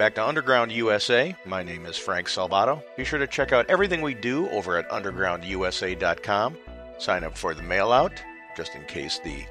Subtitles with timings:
[0.00, 1.36] Back to Underground USA.
[1.44, 2.82] My name is Frank Salvato.
[2.96, 6.56] Be sure to check out everything we do over at undergroundusa.com.
[6.96, 8.14] Sign up for the mail out,
[8.56, 9.44] just in case the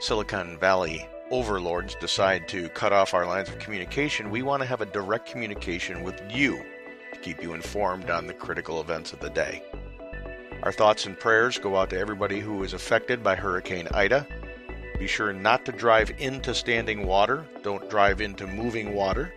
[0.00, 4.28] Silicon Valley overlords decide to cut off our lines of communication.
[4.28, 6.56] We want to have a direct communication with you
[7.12, 9.62] to keep you informed on the critical events of the day.
[10.64, 14.26] Our thoughts and prayers go out to everybody who is affected by Hurricane Ida.
[14.98, 17.46] Be sure not to drive into standing water.
[17.62, 19.32] Don't drive into moving water.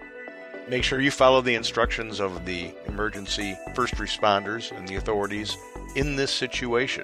[0.68, 5.58] Make sure you follow the instructions of the emergency first responders and the authorities
[5.96, 7.04] in this situation.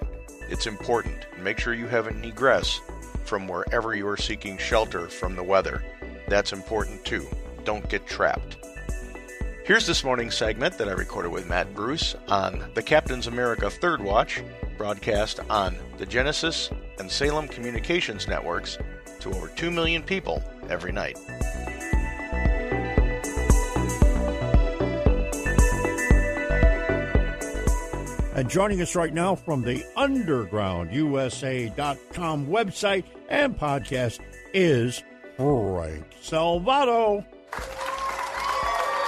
[0.50, 1.28] It's important.
[1.40, 2.82] Make sure you have an egress
[3.24, 5.84] from wherever you are seeking shelter from the weather.
[6.28, 7.28] That's important too.
[7.64, 8.58] Don't get trapped.
[9.64, 14.02] Here's this morning's segment that I recorded with Matt Bruce on the Captain's America Third
[14.02, 14.42] Watch,
[14.76, 18.80] broadcast on the Genesis and Salem Communications networks
[19.20, 21.20] to over 2 million people every night.
[28.42, 34.20] And joining us right now from the undergroundusa.com website and podcast
[34.52, 35.04] is
[35.38, 37.24] Frank Salvato.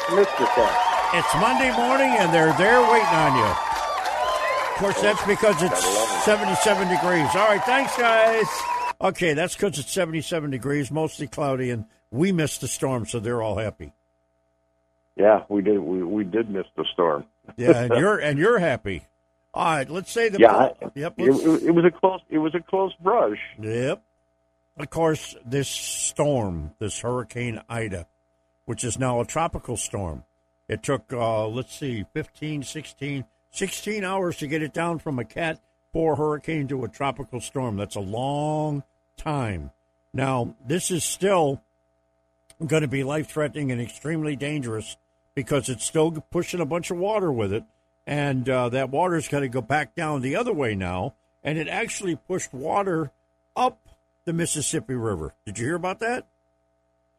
[0.06, 0.48] Mr.
[0.54, 0.78] Frank.
[1.16, 3.46] It's Monday morning and they're there waiting on you.
[3.46, 5.84] Of course, that's because it's
[6.26, 7.28] 77 degrees.
[7.34, 8.46] All right, thanks, guys.
[9.02, 13.42] Okay, that's because it's 77 degrees, mostly cloudy, and we missed the storm, so they're
[13.42, 13.94] all happy.
[15.16, 15.80] Yeah, we did.
[15.80, 17.26] We, we did miss the storm.
[17.58, 19.08] Yeah, and you're and you're happy.
[19.54, 21.14] All right, let's say the Yeah, yep.
[21.18, 22.22] It, it, it was a close.
[22.30, 23.38] It was a close brush.
[23.60, 24.02] Yep.
[24.78, 28.08] Of course, this storm, this Hurricane Ida,
[28.66, 30.24] which is now a tropical storm,
[30.68, 35.26] it took, uh, let's see, 15, 16, 16 hours to get it down from a
[35.26, 35.62] Cat
[35.92, 37.78] 4 hurricane to a tropical storm.
[37.78, 38.84] That's a long
[39.16, 39.70] time.
[40.12, 41.62] Now, this is still
[42.66, 44.98] going to be life threatening and extremely dangerous
[45.36, 47.64] because it's still pushing a bunch of water with it.
[48.06, 51.14] And uh, that water's got to go back down the other way now.
[51.44, 53.12] And it actually pushed water
[53.56, 53.80] up
[54.26, 55.34] the Mississippi River.
[55.46, 56.26] Did you hear about that?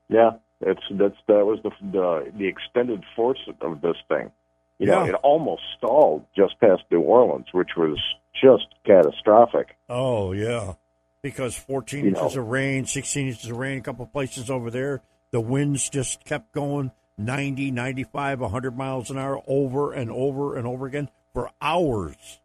[0.08, 4.30] Yeah, that's that's that was the the, the extended force of this thing.
[4.78, 5.10] You know, Yeah.
[5.10, 7.98] it almost stalled just past New Orleans, which was
[8.42, 9.76] just catastrophic.
[9.88, 10.74] Oh, yeah.
[11.22, 12.20] Because 14 You know.
[12.20, 15.00] inches of rain, 16 inches of rain, a couple places over there.
[15.30, 20.66] The winds just kept going 90, 95, 100 miles an hour over and over and
[20.66, 22.40] over again for hours.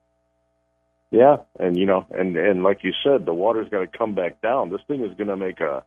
[1.11, 4.41] Yeah, and you know, and and like you said, the water's got to come back
[4.41, 4.69] down.
[4.69, 5.83] This thing is going to make a,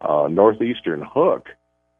[0.00, 1.48] a northeastern hook.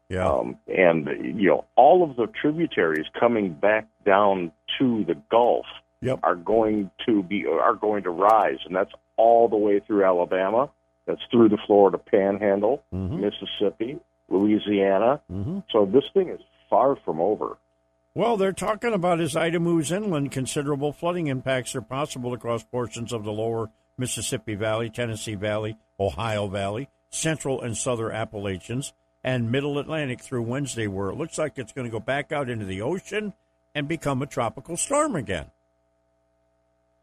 [0.07, 0.29] Yeah.
[0.29, 5.65] Um, and you know, all of the tributaries coming back down to the Gulf
[6.03, 6.19] Yep.
[6.23, 10.69] are going to be are going to rise, and that's all the way through Alabama.
[11.05, 13.19] That's through the Florida Panhandle, Mhm.
[13.19, 13.99] Mississippi,
[14.31, 15.21] Louisiana.
[15.29, 17.57] hmm So this thing is far from over.
[18.13, 23.13] Well, they're talking about as Ida moves inland, considerable flooding impacts are possible across portions
[23.13, 28.93] of the lower Mississippi Valley, Tennessee Valley, Ohio Valley, central and southern Appalachians,
[29.23, 32.49] and middle Atlantic through Wednesday, where it looks like it's going to go back out
[32.49, 33.33] into the ocean
[33.75, 35.51] and become a tropical storm again.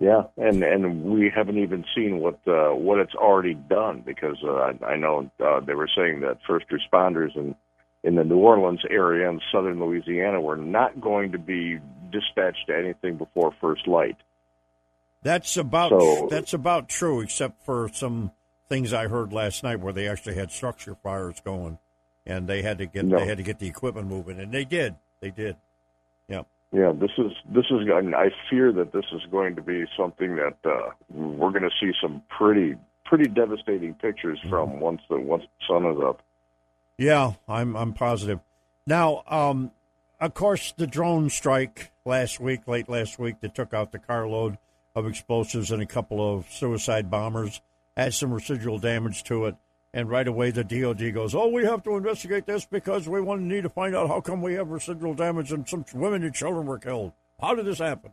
[0.00, 4.52] Yeah, and and we haven't even seen what uh, what it's already done because uh,
[4.52, 7.56] I, I know uh, they were saying that first responders in
[8.04, 11.80] in the New Orleans area and southern Louisiana were not going to be
[12.12, 14.16] dispatched to anything before first light.
[15.22, 18.30] That's about So- that's about true, except for some
[18.68, 21.78] things I heard last night where they actually had structure fires going,
[22.24, 23.18] and they had to get No.
[23.18, 25.56] they had to get the equipment moving, and they did, they did.
[26.28, 26.42] Yeah.
[26.72, 27.88] Yeah, this is this is.
[27.88, 31.70] I, I fear that this is going to be something that uh, we're going to
[31.80, 32.76] see some pretty
[33.06, 36.22] pretty devastating pictures from once the once the sun is up.
[36.98, 38.40] Yeah, I'm I'm positive.
[38.86, 39.70] Now, um,
[40.20, 44.58] of course, the drone strike last week, late last week, that took out the carload
[44.94, 47.60] of explosives and a couple of suicide bombers
[47.96, 49.56] had some residual damage to it.
[49.94, 53.40] And right away, the DoD goes, "Oh, we have to investigate this because we want
[53.40, 56.34] to need to find out how come we have residual damage and some women and
[56.34, 57.12] children were killed.
[57.40, 58.12] How did this happen?"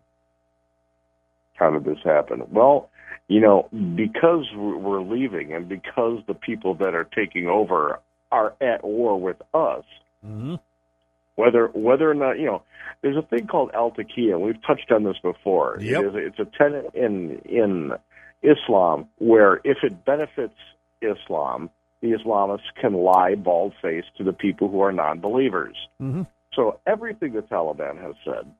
[1.55, 2.43] How did this happen?
[2.51, 2.89] Well,
[3.27, 7.99] you know, because we're leaving and because the people that are taking over
[8.31, 9.83] are at war with us,
[10.25, 10.55] Mm-hmm.
[11.35, 12.63] whether whether or not you know,
[13.01, 15.77] there's a thing called al and We've touched on this before.
[15.79, 16.03] Yep.
[16.03, 17.91] It is, it's a tenet in in
[18.41, 20.57] Islam where if it benefits
[21.11, 21.69] Islam,
[22.01, 25.75] the Islamists can lie bald faced to the people who are non-believers.
[26.01, 26.23] Mm-hmm.
[26.53, 28.51] So everything the Taliban has said,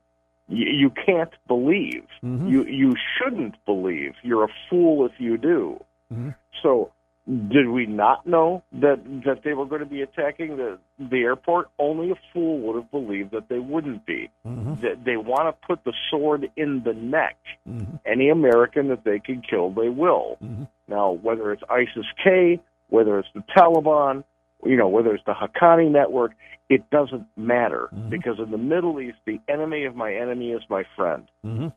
[0.48, 2.06] you, you can't believe.
[2.24, 2.50] Mhm.
[2.50, 4.14] You you shouldn't believe.
[4.22, 5.84] You're a fool if you do.
[6.14, 6.36] Mhm.
[6.62, 6.92] So
[7.28, 11.70] did we not know that that they were going to be attacking the the airport?
[11.80, 14.30] Only a fool would have believed that they wouldn't be.
[14.46, 14.82] Mhm.
[14.82, 17.38] That they want to put the sword in the neck.
[17.68, 18.00] Mhm.
[18.06, 20.38] Any American that they can kill, they will.
[20.44, 20.68] Mhm.
[20.88, 24.24] Now, whether it's ISIS K, whether it's the Taliban,
[24.64, 26.34] you know, whether it's the Haqqani network,
[26.70, 28.10] it doesn't matter Mhm.
[28.12, 31.28] because in the Middle East, the enemy of my enemy is my friend.
[31.44, 31.74] Mhm.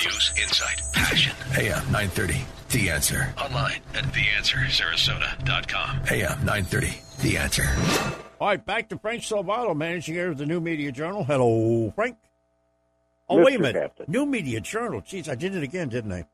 [0.02, 1.36] News, insight, passion.
[1.56, 2.44] AM uh, 930.
[2.72, 3.34] The answer.
[3.38, 6.00] Online at theanswersarasota.com.
[6.10, 7.02] AM 930.
[7.20, 7.68] The answer.
[8.40, 11.22] All right, back to Frank Salvato, managing editor of the New Media Journal.
[11.22, 12.16] Hello, Frank.
[13.28, 13.44] Oh, Mr.
[13.44, 13.82] wait a minute.
[13.82, 14.06] Captain.
[14.08, 15.02] New Media Journal.
[15.02, 16.26] Jeez, I did it again, didn't I?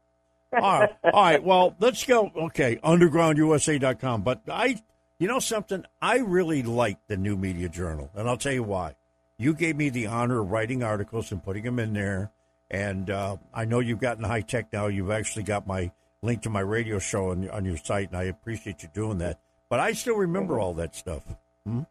[0.52, 1.42] All right, all right.
[1.42, 2.30] Well, let's go.
[2.34, 4.22] Okay, undergroundusa.com.
[4.22, 4.80] But I,
[5.18, 5.84] you know something?
[6.00, 8.94] I really like the New Media Journal, and I'll tell you why.
[9.36, 12.30] You gave me the honor of writing articles and putting them in there,
[12.70, 14.86] and uh, I know you've gotten high tech now.
[14.86, 15.90] You've actually got my
[16.22, 19.38] link to my radio show on, on your site, and I appreciate you doing that.
[19.68, 21.22] But I still remember all that stuff.
[21.66, 21.82] Hmm?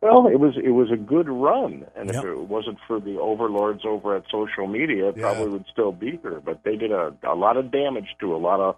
[0.00, 2.16] Well, it was it was a good run, and Yep.
[2.16, 5.22] if it wasn't for the overlords over at social media, it Yeah.
[5.34, 6.40] probably would still be here.
[6.42, 8.76] But they did a, a lot of damage to a lot of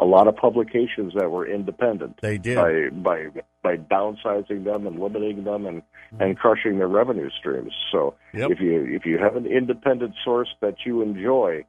[0.00, 2.56] a lot of publications that were independent They did.
[2.56, 3.28] by by
[3.62, 6.22] by downsizing them and limiting them and hmm.
[6.22, 7.72] and crushing their revenue streams.
[7.92, 8.50] So Yep.
[8.50, 11.64] if you if you have an independent source that you enjoy,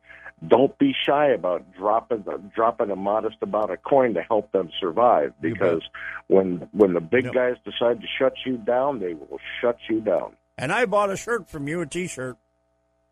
[0.48, 5.34] don't be shy about dropping dropping a modest amount of coin to help them survive.
[5.42, 5.82] Because
[6.27, 7.34] when when the big Yep.
[7.34, 10.34] guys decide to shut you down, they will shut you down.
[10.58, 12.38] And I bought a shirt from you, a T-shirt.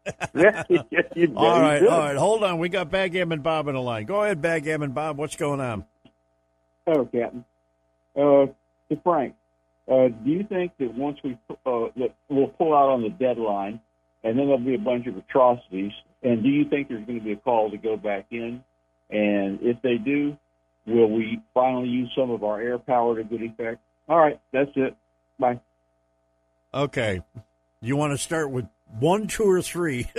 [0.36, 0.80] yeah, you,
[1.16, 1.88] you, All you right, did.
[1.90, 2.16] all right.
[2.18, 2.58] Hold on.
[2.60, 4.06] We got Backgammon Bob in the line.
[4.06, 5.18] Go ahead, Backgammon Bob.
[5.18, 5.86] What's going on?
[6.86, 7.46] Hello, Captain.
[8.16, 8.48] Uh,
[8.90, 9.36] to Frank,
[9.90, 13.80] uh, do you think that once we uh, that we'll pull out on the deadline,
[14.24, 15.92] and then there'll be a bunch of atrocities,
[16.24, 18.64] and do you think there's going to be a call to go back in?
[19.10, 20.36] And if they do,
[20.88, 23.80] will we finally use some of our air power to good effect?
[24.10, 24.96] All right, that's it.
[25.40, 25.60] Bye.
[26.74, 27.22] Okay.
[27.82, 28.66] You want to start with
[29.00, 30.10] one, two, or three?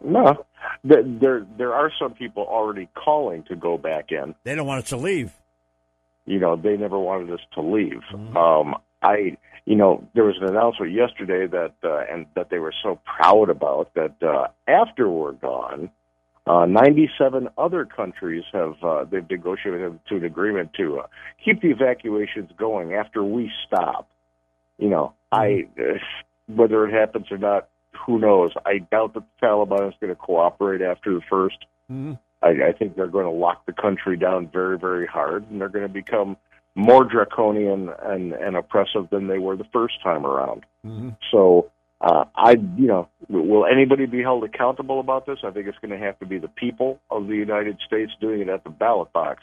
[0.00, 0.44] No,
[0.84, 4.32] there there there are some people already calling to go back in.
[4.44, 5.32] they don't want us to leave.
[6.24, 8.00] you know, they never wanted us to leave.
[8.12, 8.36] Mhm.
[8.36, 9.36] Um, I,
[9.68, 13.50] you know, there was an announcement yesterday that, uh, and that they were so proud
[13.50, 15.90] about that uh, after we're gone,
[16.46, 21.06] uh, 97 other countries have uh, they've negotiated to an agreement to uh,
[21.44, 24.08] keep the evacuations going after we stop.
[24.78, 25.98] You know, I uh,
[26.46, 27.68] whether it happens or not,
[28.06, 28.52] who knows?
[28.64, 31.58] I doubt that the Taliban is going to cooperate after the first.
[31.92, 32.18] Mhm.
[32.40, 35.68] I, I think they're going to lock the country down very, very hard, and they're
[35.68, 36.38] going to become
[36.78, 40.64] more draconian and, and oppressive than they were the first time around.
[40.86, 41.08] Mm-hmm.
[41.32, 45.38] So, uh, I, you know, will anybody be held accountable about this?
[45.42, 48.42] I think it's going to have to be the people of the United States doing
[48.42, 49.42] it at the ballot box,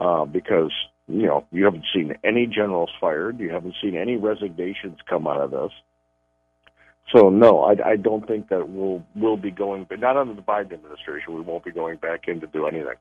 [0.00, 0.72] uh, because
[1.06, 5.42] you know you haven't seen any generals fired, you haven't seen any resignations come out
[5.42, 5.70] of this.
[7.14, 10.40] So no, I, I don't think that we'll we'll be going, but not under the
[10.40, 11.34] Biden administration.
[11.34, 12.96] We won't be going back in to do anything.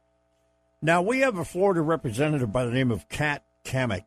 [0.81, 4.05] Now we have a Florida representative by the name of Kat Cammack,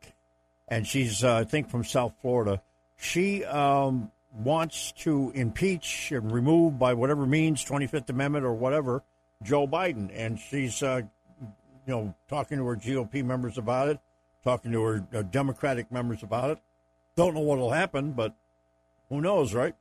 [0.69, 2.63] and she's uh, I think from South Florida.
[2.99, 9.03] She um, wants to impeach and remove by whatever means, 25th Amendment or whatever,
[9.43, 10.11] Joe Biden.
[10.15, 11.03] And she's, uh,
[11.41, 13.99] you know, talking to her GOP members about it,
[14.45, 16.59] talking to her uh, Democratic members about it.
[17.17, 18.35] Don't know what will happen, but
[19.09, 19.75] who knows, right?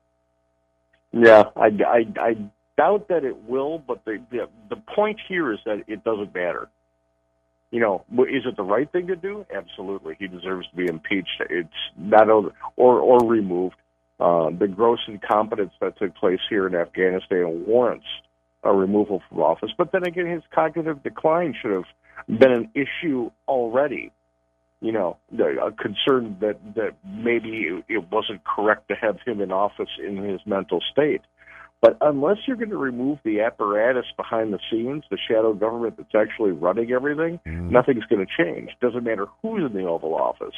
[1.12, 2.38] Yeah, I, I, I
[2.78, 6.70] doubt that it will, but the, the the point here is that it doesn't matter.
[7.72, 9.46] You know, is it the right thing to do?
[9.54, 11.42] Absolutely, he deserves to be impeached.
[11.50, 12.52] It's not or
[13.00, 13.76] or removed.
[14.18, 18.06] Uh, the gross incompetence that took place here in Afghanistan warrants
[18.64, 19.72] a removal from office.
[19.78, 24.12] But then again, his cognitive decline should have been an issue already.
[24.82, 29.90] You know, a concern that that maybe it wasn't correct to have him in office
[30.02, 31.22] in his mental state.
[31.82, 36.16] But unless you're going to remove the apparatus behind the scenes, the shadow government that's
[36.16, 37.70] actually running everything, mm.
[37.70, 38.72] nothing's going to change.
[38.82, 40.56] Doesn't matter who's in the Oval Office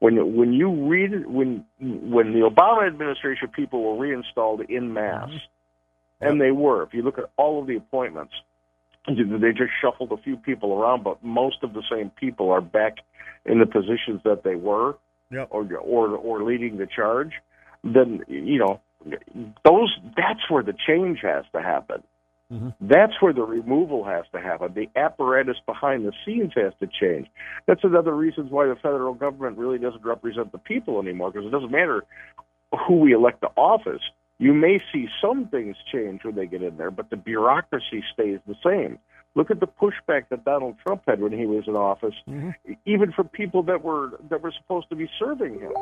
[0.00, 6.26] when when you read when when the Obama administration people were reinstalled in mass, mm-hmm.
[6.26, 6.82] and they were.
[6.82, 8.32] If you look at all of the appointments,
[9.06, 12.96] they just shuffled a few people around, but most of the same people are back
[13.44, 14.96] in the positions that they were,
[15.30, 15.48] yep.
[15.50, 17.32] or or or leading the charge.
[17.84, 18.80] Then you know
[19.64, 22.02] those that's where the change has to happen.
[22.52, 22.70] Mm-hmm.
[22.80, 24.74] That's where the removal has to happen.
[24.74, 27.28] The apparatus behind the scenes has to change.
[27.66, 31.52] That's another reason why the federal government really doesn't represent the people anymore, because it
[31.52, 32.02] doesn't matter
[32.88, 34.02] who we elect to office.
[34.38, 38.40] You may see some things change when they get in there, but the bureaucracy stays
[38.48, 38.98] the same.
[39.36, 42.50] Look at the pushback that Donald Trump had when he was in office, mm-hmm.
[42.84, 45.72] even from people that were that were supposed to be serving him.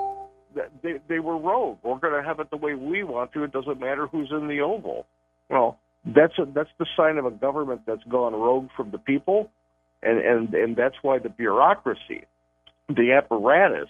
[0.83, 1.79] They, they were rogue.
[1.83, 3.45] We're going to have it the way we want to.
[3.45, 5.07] It doesn't matter who's in the Oval.
[5.49, 9.51] Well, that's a, that's the sign of a government that's gone rogue from the people,
[10.03, 12.25] and and and that's why the bureaucracy,
[12.89, 13.89] the apparatus,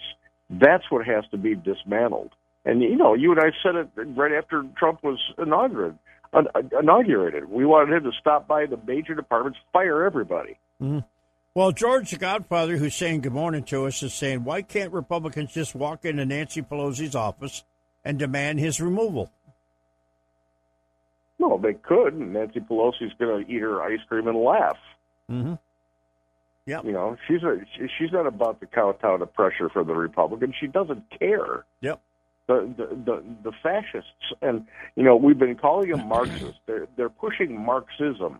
[0.49, 2.31] that's what has to be dismantled.
[2.65, 5.97] And you know, you and I said it right after Trump was inaugurated.
[6.79, 10.59] Inaugurated, we wanted him to stop by the major departments, fire everybody.
[10.81, 10.99] Mm-hmm.
[11.59, 15.51] Well, George, the Godfather, who's saying good morning to us, is saying, why can't Republicans
[15.51, 17.65] just walk into Nancy Pelosi's office
[18.05, 19.29] and demand his removal?
[21.37, 22.13] No, they could.
[22.13, 24.77] And Nancy Pelosi's going to eat her ice cream and laugh.
[25.29, 25.55] Mm-hmm.
[26.65, 26.81] Yeah.
[26.81, 27.57] You know, she's a,
[27.97, 30.55] she's not about to kowtow to pressure for the Republicans.
[30.61, 31.65] She doesn't care.
[31.81, 31.99] Yep.
[32.47, 36.59] The, the the the fascists and you know we've been calling them Marxists.
[36.65, 38.39] They're they're pushing Marxism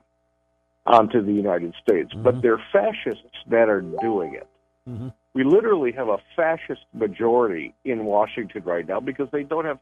[0.90, 2.24] onto the United States, mm-hmm.
[2.24, 4.48] but they're fascists that are doing it.
[4.90, 5.10] Mm-hmm.
[5.34, 9.80] We literally have a fascist majority in Washington right now because they don't have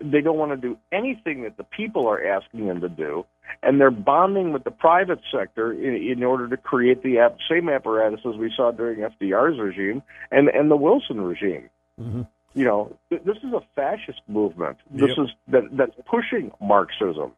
[0.00, 3.24] they don't want to do anything that the people are asking them to do,
[3.62, 7.68] and they're bonding with the private sector in, in order to create the ap- same
[7.68, 11.70] apparatus as we saw during FDR's regime and and the Wilson regime.
[12.00, 12.22] Mm-hmm.
[12.54, 14.78] You know, th- this is a fascist movement.
[14.90, 15.18] This yep.
[15.18, 17.32] is that that's pushing Marxism.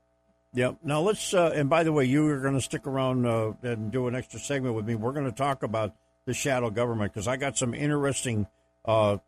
[0.55, 0.79] Yep.
[0.85, 1.35] Now let's.
[1.35, 4.15] Uh, and by the way, you are going to stick around uh, and do an
[4.15, 4.95] extra segment with me.
[4.95, 5.95] We're going to talk about
[6.27, 8.47] the shadow government because I got some interesting
[8.85, 9.19] uh,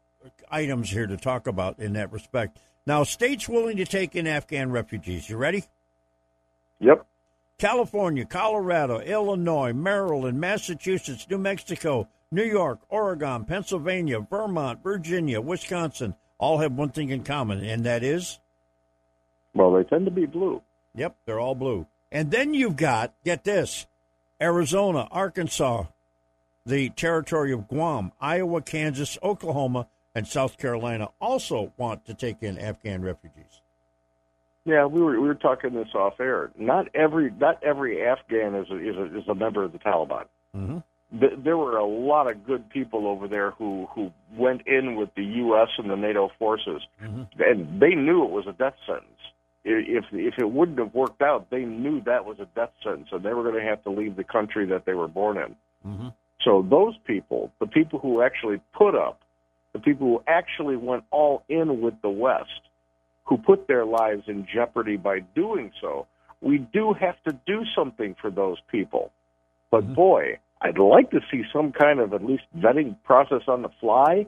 [0.51, 2.59] items here to talk about in that respect.
[2.87, 5.29] Now, states willing to take in Afghan refugees.
[5.29, 5.65] You ready?
[6.79, 7.05] Yep.
[7.59, 16.59] California, Colorado, Illinois, Maryland, Massachusetts, New Mexico, New York, Oregon, Pennsylvania, Vermont, Virginia, Wisconsin all
[16.59, 18.39] have one thing in common, and that is?
[19.55, 20.63] Well, they tend to be blue.
[20.97, 21.87] Yep, they're all blue.
[22.11, 23.87] And then you've got, get this,
[24.41, 25.85] Arizona, Arkansas,
[26.65, 32.59] the territory of Guam, Iowa, Kansas, Oklahoma, and South Carolina also want to take in
[32.59, 33.61] Afghan refugees.
[34.65, 36.51] Yeah, we were we were talking this off air.
[36.59, 40.25] Not every not every Afghan is a, is a, is a member of the Taliban.
[40.57, 41.43] Mm-hmm.
[41.45, 45.23] there were a lot of good people over there who who went in with the
[45.23, 45.69] U.S.
[45.79, 47.23] and the NATO forces, mm-hmm.
[47.39, 49.16] and they knew it was a death sentence.
[49.69, 53.25] If if it wouldn't have worked out, they knew that was a death sentence, and
[53.25, 55.57] they were going to have to leave the country that they were born in.
[55.91, 56.09] Mm-hmm.
[56.45, 59.21] So those people, the people who actually put up
[59.77, 62.63] the people who actually went all in with the West,
[63.25, 66.07] who put their lives in jeopardy by doing so,
[66.41, 69.11] we do have to do something for those people.
[69.71, 73.69] But boy, I'd like to see some kind of at least vetting process on the
[73.81, 74.27] fly.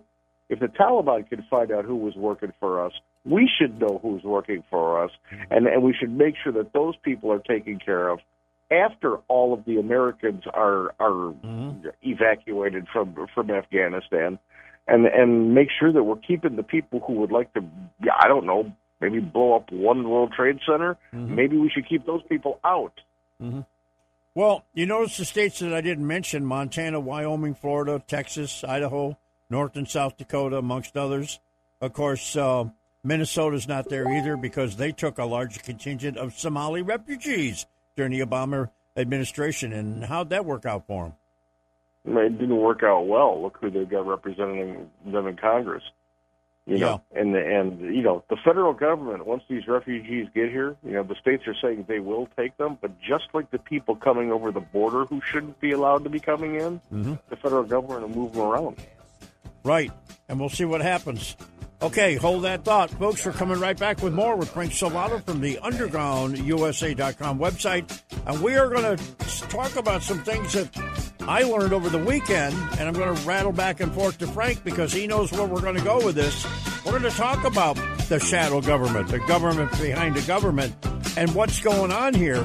[0.50, 2.92] If the Taliban could find out who was working for us,
[3.28, 5.10] we should know who's working for us,
[5.50, 8.20] and, and we should make sure that those people are taken care of
[8.70, 11.88] after all of the Americans are are mm-hmm.
[12.02, 14.38] evacuated from from Afghanistan,
[14.86, 17.64] and and make sure that we're keeping the people who would like to,
[18.02, 20.96] yeah, I don't know, maybe blow up one World Trade Center.
[21.14, 21.34] Mm-hmm.
[21.34, 22.92] Maybe we should keep those people out.
[23.42, 23.60] Mm-hmm.
[24.34, 29.18] Well, you notice the states that I didn't mention Montana, Wyoming, Florida, Texas, Idaho,
[29.50, 31.40] North and South Dakota, amongst others.
[31.80, 32.66] Of course, uh,
[33.04, 38.20] Minnesota's not there either because they took a large contingent of Somali refugees during the
[38.20, 39.72] Obama administration.
[39.72, 41.04] And how'd that work out for
[42.04, 42.18] them?
[42.18, 43.40] It didn't work out well.
[43.42, 45.82] Look who they've got representing them in Congress.
[46.66, 49.24] You know, and and you know the federal government.
[49.26, 52.76] Once these refugees get here, you know the states are saying they will take them,
[52.78, 56.20] but just like the people coming over the border who shouldn't be allowed to be
[56.20, 57.14] coming in, mm-hmm.
[57.30, 58.76] the federal government will move them around.
[59.64, 59.90] Right.
[60.28, 61.36] And we'll see what happens.
[61.80, 62.90] Okay, hold that thought.
[62.90, 68.02] Folks, we're coming right back with more with Frank Salvato from the undergroundusa.com website.
[68.26, 70.68] And we are going to talk about some things that
[71.20, 72.56] I learned over the weekend.
[72.78, 75.60] And I'm going to rattle back and forth to Frank because he knows where we're
[75.60, 76.44] going to go with this.
[76.84, 77.76] We're going to talk about
[78.08, 80.74] the shadow government, the government behind the government,
[81.16, 82.42] and what's going on here.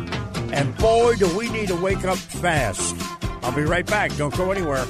[0.51, 2.95] And boy, do we need to wake up fast.
[3.41, 4.15] I'll be right back.
[4.15, 4.85] Don't go anywhere.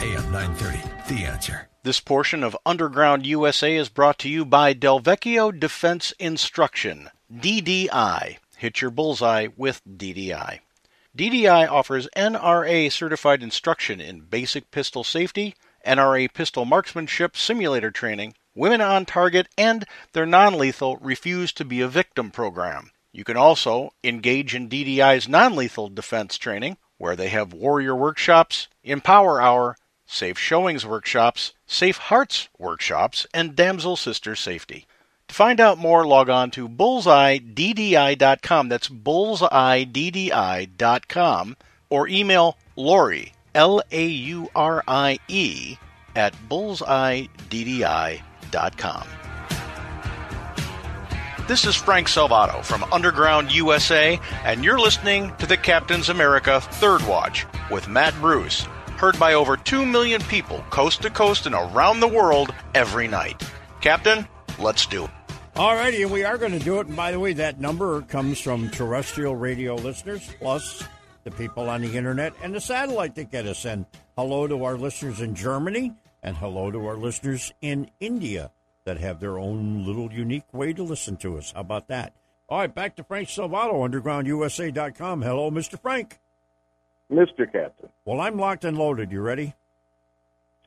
[0.00, 1.68] AM 930, The Answer.
[1.84, 8.38] This portion of Underground USA is brought to you by Delvecchio Defense Instruction, DDI.
[8.56, 10.60] Hit your bullseye with DDI.
[11.14, 18.80] DDI offers NRA certified instruction in basic pistol safety, NRA pistol marksmanship simulator training, women
[18.80, 22.92] on target, and their non lethal Refuse to Be a Victim program.
[23.12, 28.68] You can also engage in DDI's non lethal defense training, where they have warrior workshops,
[28.82, 29.76] Empower Hour,
[30.14, 34.86] Safe Showings workshops, Safe Hearts workshops, and Damsel Sister Safety.
[35.26, 38.68] To find out more, log on to bullseyeddi.com.
[38.68, 41.56] That's bullseyeddi.com.
[41.90, 45.78] Or email Lori, L A U R I E,
[46.14, 49.08] at bullseyeddi.com.
[51.46, 57.06] This is Frank Salvato from Underground USA, and you're listening to the Captain's America Third
[57.06, 58.66] Watch with Matt Bruce,
[59.04, 63.42] heard by over 2 million people coast to coast and around the world every night.
[63.82, 64.26] Captain,
[64.58, 65.10] let's do it.
[65.56, 66.86] All righty, and we are going to do it.
[66.86, 70.82] And by the way, that number comes from terrestrial radio listeners, plus
[71.22, 73.66] the people on the internet and the satellite that get us.
[73.66, 73.84] And
[74.16, 78.52] hello to our listeners in Germany, and hello to our listeners in India
[78.86, 81.52] that have their own little unique way to listen to us.
[81.52, 82.14] How about that?
[82.48, 85.20] All right, back to Frank Salvato, undergroundusa.com.
[85.20, 85.78] Hello, Mr.
[85.78, 86.20] Frank.
[87.14, 87.50] Mr.
[87.50, 87.88] Captain.
[88.04, 89.12] Well, I'm locked and loaded.
[89.12, 89.54] You ready?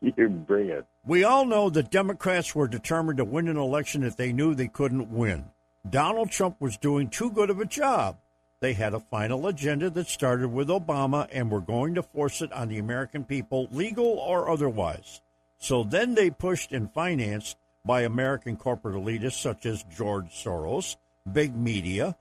[0.00, 0.86] you bring it.
[1.04, 4.68] We all know that Democrats were determined to win an election if they knew they
[4.68, 5.46] couldn't win.
[5.88, 8.18] Donald Trump was doing too good of a job.
[8.60, 12.52] They had a final agenda that started with Obama and were going to force it
[12.52, 15.20] on the American people, legal or otherwise.
[15.58, 20.96] So then they pushed and financed by American corporate elitists such as George Soros,
[21.30, 22.16] big media,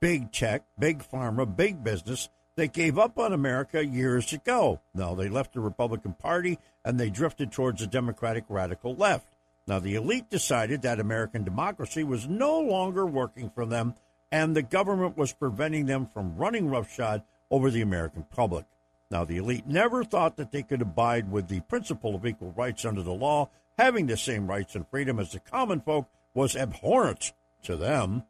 [0.00, 4.80] big tech, big pharma, big business they gave up on America years ago.
[4.94, 9.28] Now they left the Republican Party and they drifted towards the Democratic radical left.
[9.66, 13.94] Now the elite decided that American democracy was no longer working for them
[14.30, 18.64] and the government was preventing them from running roughshod over the American public.
[19.10, 22.84] Now the elite never thought that they could abide with the principle of equal rights
[22.84, 23.50] under the law.
[23.78, 28.24] Having the same rights and freedom as the common folk was abhorrent to them,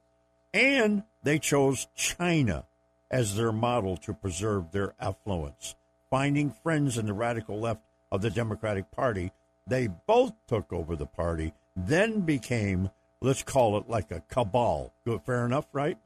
[0.52, 2.64] and they chose China
[3.12, 5.76] as their model to preserve their affluence.
[6.10, 9.30] Finding friends in the radical left of the Democratic Party,
[9.66, 14.92] they both took over the party, then became, let's call it like a cabal.
[15.04, 15.98] Good, fair enough, right?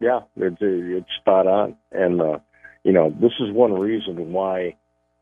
[0.00, 1.76] Yeah, it's, it's spot on.
[1.90, 2.38] And, uh,
[2.84, 4.76] you know, this is one reason why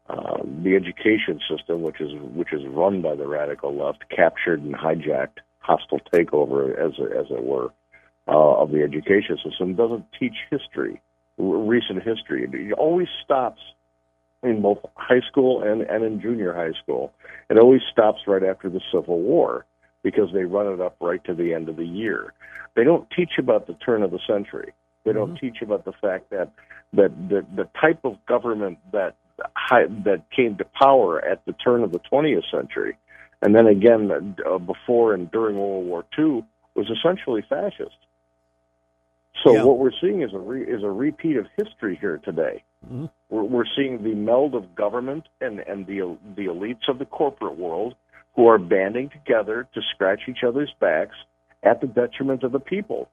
[0.09, 4.75] uh, the education system, which is which is run by the radical left, captured and
[4.75, 7.71] hijacked, hostile takeover, as as it were,
[8.31, 11.01] uh, of the education system, doesn't teach history,
[11.39, 12.49] recent history.
[12.53, 13.61] It always stops
[14.43, 17.13] in both high school and and in junior high school.
[17.49, 19.67] It always stops right after the Civil War
[20.03, 22.33] because they run it up right to the end of the year.
[22.77, 24.73] They don't teach about the turn of the century.
[25.05, 26.51] They don't teach about the fact that
[26.93, 29.17] that the, the type of government that
[29.71, 32.97] that came to power at the turn of the 20th century,
[33.43, 37.97] and then again uh, before and during World War II, was essentially fascist.
[39.43, 39.65] So Yeah.
[39.65, 42.63] what we're seeing is a re, is a repeat of history here today.
[42.87, 43.11] Mhm.
[43.31, 47.57] We're, we're seeing the meld of government and and the the elites of the corporate
[47.57, 47.95] world
[48.37, 51.17] who are banding together to scratch each other's backs
[51.63, 53.09] at the detriment of the people.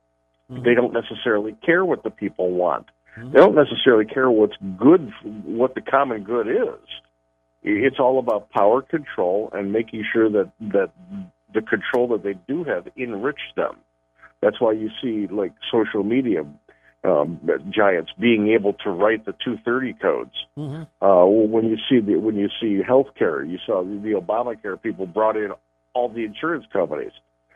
[0.49, 2.87] They don't necessarily care what the people want.
[3.17, 5.11] They don't necessarily care what's good,
[5.43, 6.79] what the common good is.
[7.63, 10.91] It's all about power control and making sure that that
[11.53, 13.75] the control that they do have enrich them.
[14.41, 16.45] That's why you see like social media
[17.03, 20.31] um, giants being able to write the 230 codes.
[21.01, 25.37] Uh, when you see the when you see healthcare, you saw the Obamacare people brought
[25.37, 25.51] in
[25.93, 27.11] all the insurance companies.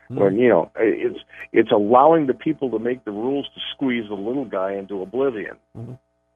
[0.10, 1.20] When you know it's
[1.54, 5.56] it's allowing the people to make the rules to squeeze the little guy into oblivion,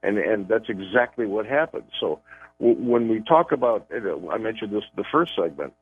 [0.04, 1.84] and and that's exactly what happened.
[2.00, 2.20] So
[2.60, 5.74] w- when we talk about, uh, I mentioned this the first segment,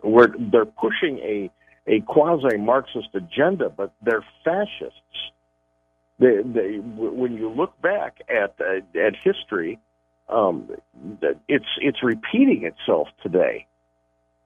[0.00, 1.50] where they're pushing a
[1.86, 5.00] a quasi Marxist agenda, but they're fascists.
[6.18, 9.80] They, they, when you look back at uh, at history,
[10.28, 10.70] um,
[11.48, 13.66] it's it's repeating itself today.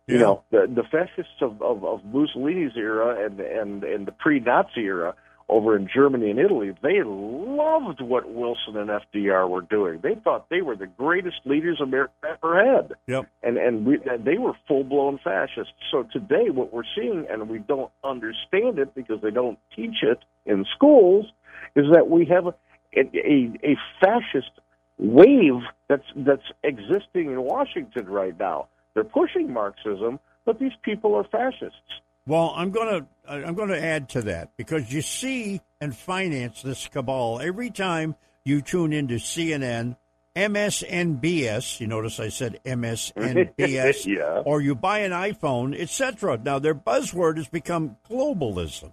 [0.06, 4.80] You know, the the fascists of, of, of Mussolini's era and and and the pre-Nazi
[4.80, 5.14] era
[5.48, 10.00] over in Germany and Italy, they loved what Wilson and FDR were doing.
[10.02, 13.28] They thought they were the greatest leaders America ever had Yep.
[13.42, 15.72] and and, we, and they were full blown fascists.
[15.90, 20.18] So today, what we're seeing, and we don't understand it because they don't teach it
[20.44, 21.26] in schools,
[21.74, 22.54] is that we have a
[22.96, 24.50] a, a fascist
[24.98, 28.68] wave that's that's existing in Washington right now.
[28.94, 32.00] They're pushing Marxism, but these people are fascists.
[32.28, 36.60] Well, I'm going to I'm going to add to that because you see and finance
[36.60, 39.96] this cabal every time you tune into CNN,
[40.36, 41.80] MSNBS.
[41.80, 44.42] You notice I said MSNBS, Yeah.
[44.44, 46.38] or you buy an iPhone, etc.
[46.42, 48.92] Now their buzzword has become globalism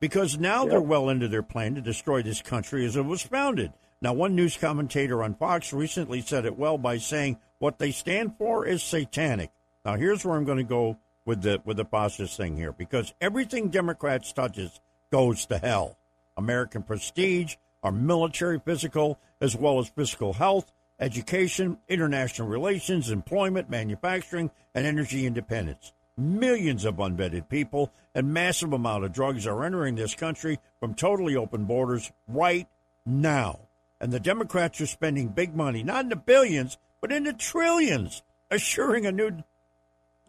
[0.00, 3.72] because now they're well into their plan to destroy this country as it was founded.
[4.00, 8.36] Now, one news commentator on Fox recently said it well by saying what they stand
[8.38, 9.50] for is satanic.
[9.84, 13.12] Now, here's where I'm going to go with the with the fascist thing here because
[13.20, 14.80] everything Democrats touches
[15.12, 15.98] goes to hell.
[16.38, 24.50] American prestige, our military, physical, as well as physical health, education, international relations, employment, manufacturing,
[24.74, 25.92] and energy independence.
[26.16, 31.36] Millions of unvetted people and massive amount of drugs are entering this country from totally
[31.36, 32.68] open borders right
[33.04, 33.60] now.
[34.00, 38.22] And the Democrats are spending big money, not in the billions, but in the trillions,
[38.50, 39.42] assuring a new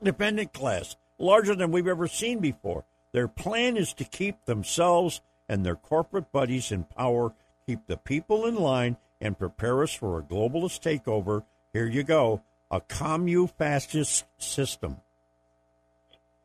[0.03, 2.85] dependent class larger than we've ever seen before.
[3.11, 7.33] Their plan is to keep themselves and their corporate buddies in power,
[7.65, 11.43] keep the people in line, and prepare us for a globalist takeover.
[11.73, 14.97] Here you go a commu fascist system.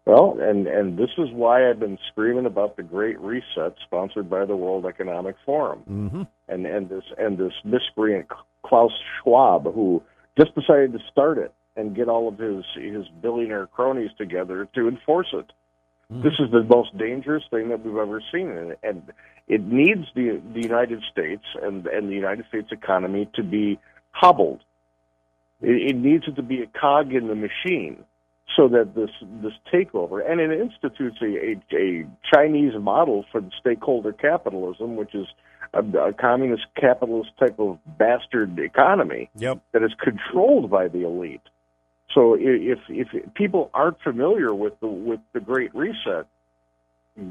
[0.06, 4.44] Well, and and this is why I've been screaming about the Great Reset, sponsored by
[4.44, 6.22] the World Economic Forum, Mm-hmm.
[6.48, 8.26] and and this and this miscreant
[8.64, 10.02] Klaus Schwab, who
[10.38, 14.88] just decided to start it and get all of his his billionaire cronies together to
[14.88, 15.52] enforce it.
[16.10, 16.22] Hmm.
[16.22, 19.02] This is the most dangerous thing that we've ever seen, and, and
[19.48, 23.78] it needs the the United States and and the United States economy to be
[24.12, 24.60] hobbled.
[25.60, 28.04] It, it needs it to be a cog in the machine,
[28.56, 29.10] so that this
[29.42, 35.14] this takeover and it institutes a, a, a Chinese model for the stakeholder capitalism, which
[35.14, 35.26] is
[35.72, 39.58] a, a communist capitalist type of bastard economy Yep.
[39.72, 41.40] that is controlled by the elite.
[42.14, 46.26] So if if people aren't familiar with the with the Great Reset,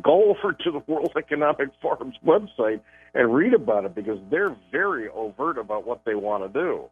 [0.01, 2.81] go over to the World Economic Forum's website
[3.13, 6.89] and read about it because they're very overt about what they want to do.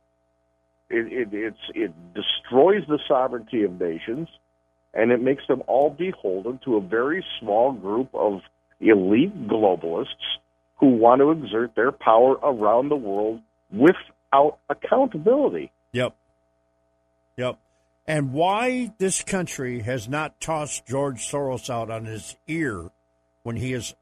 [0.89, 4.30] It it it destroys the sovereignty of nations,
[4.93, 8.41] and it makes them all beholden to a very small group of
[8.80, 10.39] elite globalists
[10.80, 15.71] who want to exert their power around the world without accountability.
[15.91, 16.15] Yep.
[17.38, 17.60] Yep.
[18.08, 22.90] And why this country has not tossed George Soros out on his ear
[23.44, 23.96] when he is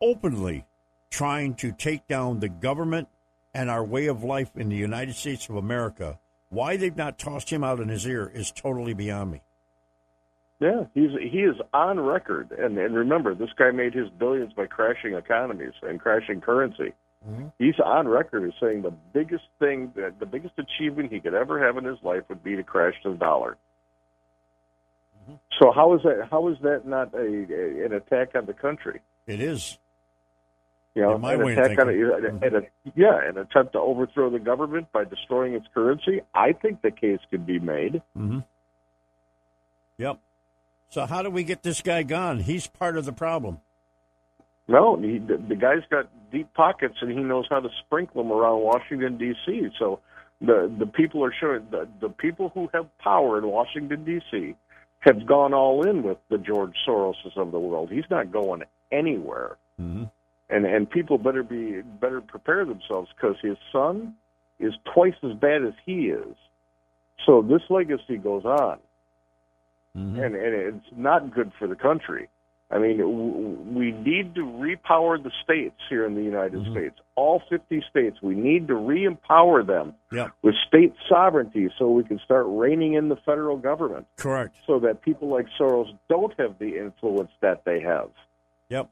[0.00, 0.64] openly
[1.10, 3.08] trying to take down the government
[3.54, 6.18] and our way of life in the United States of America,
[6.50, 9.40] why they've not tossed him out in his ear is totally beyond me.
[10.60, 14.66] Yeah, he's he is on record, and and remember, this guy made his billions by
[14.66, 16.94] crashing economies and crashing currency.
[17.58, 21.64] He's on record as saying the biggest thing, that the biggest achievement he could ever
[21.64, 23.56] have in his life would be to crash the dollar.
[25.60, 26.28] So how is that?
[26.30, 29.00] How is that not a, a an attack on the country?
[29.26, 29.78] It is.
[30.94, 31.96] You know, In my an way of attack on it,
[32.42, 32.62] and a,
[32.94, 36.20] yeah, an attempt to overthrow the government by destroying its currency.
[36.34, 38.02] I think the case could be made.
[38.16, 38.38] Mm-hmm.
[39.98, 40.18] Yep.
[40.88, 42.40] So how do we get this guy gone?
[42.40, 43.60] He's part of the problem.
[44.68, 48.32] No, he, the, the guy's got deep pockets and he knows how to sprinkle them
[48.32, 49.68] around Washington D.C.
[49.78, 50.00] So
[50.40, 54.54] the the people are showing the the people who have power in Washington D.C.
[55.00, 57.90] have gone all in with the George Soroses of the world.
[57.90, 60.04] He's not going anywhere, Mm-hmm.
[60.50, 64.14] and and people better be better prepare themselves because his son
[64.58, 66.34] is twice as bad as he is.
[67.24, 68.78] So this legacy goes on,
[69.96, 70.18] Mm-hmm.
[70.20, 72.28] and and it's not good for the country.
[72.70, 76.70] I mean, w- we need to repower the states here in the United Mhm.
[76.72, 76.98] States.
[77.14, 80.30] All 50 states, we need to re-empower them Yeah.
[80.42, 84.56] with state sovereignty so we can start reining in the federal government Correct.
[84.66, 88.10] so that people like Soros don't have the influence that they have.
[88.68, 88.88] Yep.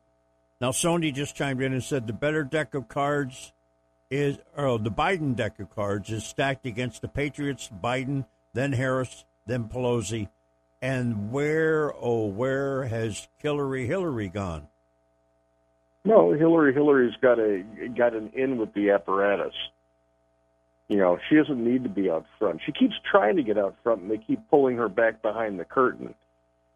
[0.60, 3.52] Now, Sony just chimed in and said the better deck of cards
[4.08, 9.24] is, or the Biden deck of cards is stacked against the Patriots, Biden, then Harris,
[9.46, 10.28] then Pelosi.
[10.84, 14.68] And where, oh, where has Hillary Hillary gone?
[16.04, 17.64] No, Hillary Hillary's got a
[17.96, 19.54] got an in with the apparatus.
[20.88, 22.60] You know, she doesn't need to be out front.
[22.66, 25.64] She keeps trying to get out front, and they keep pulling her back behind the
[25.64, 26.14] curtain.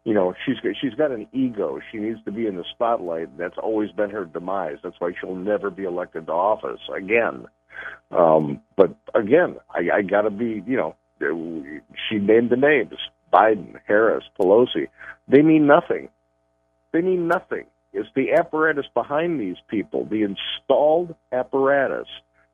[0.05, 1.79] You know, she's got, she's got an ego.
[1.91, 3.37] She needs to be in the spotlight.
[3.37, 4.77] That's always been her demise.
[4.81, 7.45] That's why she'll never be elected to office again.
[8.09, 10.63] Um, but again, I, I got to be.
[10.65, 10.95] You know,
[12.09, 12.97] she named the names:
[13.31, 14.87] Biden, Harris, Pelosi.
[15.27, 16.09] They mean nothing.
[16.91, 17.65] They mean nothing.
[17.93, 22.07] It's the apparatus behind these people, the installed apparatus,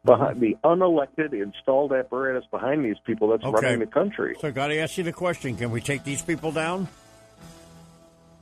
[0.03, 3.65] behind the unelected installed apparatus behind these people that's Okay.
[3.65, 4.35] running the country.
[4.39, 6.87] So I got to ask you the question can we take these people down?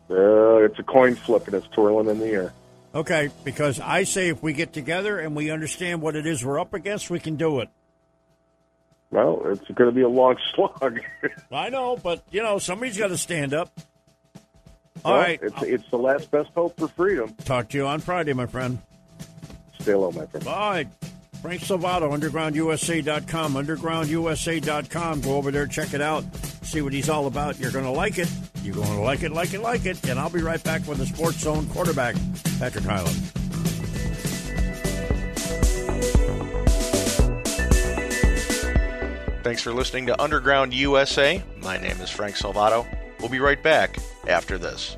[0.10, 2.54] Uh, it's a coin flip and it's twirling in the air.
[2.94, 6.60] Okay, because I say if we get together and we understand what it is we're
[6.60, 7.70] up against, we can do it.
[9.14, 11.00] Well, it's going to be a long slog.
[11.52, 13.70] I know, but, you know, somebody's got to stand up.
[15.06, 15.40] All Well, right.
[15.42, 17.34] it's it's the last best hope for freedom.
[17.46, 18.80] Talk to you on Friday, my friend.
[19.80, 20.48] Stay low, my friend.
[20.48, 20.88] All right.
[21.44, 25.22] Frank Salvato, undergroundusa.com, undergroundusa.com.
[25.22, 26.24] Go over there, check it out,
[26.64, 27.60] see what he's all about.
[27.60, 28.32] You're going to like it.
[28.64, 30.08] You're going to like it, like it, like it.
[30.10, 32.16] And I'll be right back with the Sports Zone quarterback,
[32.60, 33.30] Patrick Highland.
[39.54, 41.44] Thanks for listening to Underground USA.
[41.62, 42.88] My name is Frank Salvato.
[43.20, 44.98] We'll be right back after this.